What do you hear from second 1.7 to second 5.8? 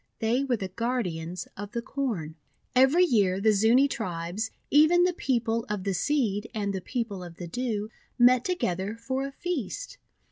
the Corn. Every year the Zuni tribes, even the People